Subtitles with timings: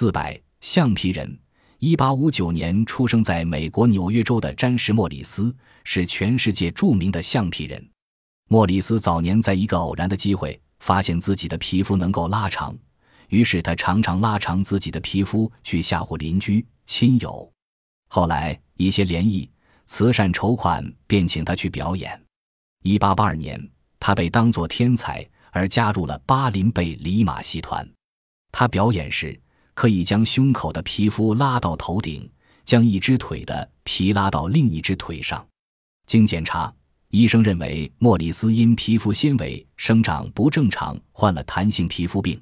[0.00, 1.38] 四百，橡皮人。
[1.78, 7.90] 一八五九年出生在美国纽约州的詹士·莫里斯是全世界著名的橡皮人。
[8.48, 12.74] 莫里斯早年在一个偶然的机会发现自己的皮肤能够拉长，
[13.28, 17.52] 于是他常常拉长自己的皮肤去吓唬邻居亲友。
[18.08, 19.50] 后来一些联谊、
[19.84, 22.18] 慈善筹款便请他去表演。
[22.84, 23.62] 一八八二年，
[23.98, 27.86] 他被当作天才而加入了巴林贝里马戏团。
[28.50, 29.38] 他表演时
[29.80, 32.30] 可以将胸口的皮肤拉到头顶，
[32.66, 35.42] 将一只腿的皮拉到另一只腿上。
[36.04, 36.70] 经检查，
[37.08, 42.38] 医生认为莫里斯因皮肤纤维生长不正常患了弹性皮肤病。